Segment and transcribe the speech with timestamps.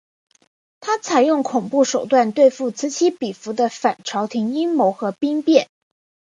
[0.79, 5.69] 他采用恐怖手段对付此起彼伏的反朝廷阴谋和兵变。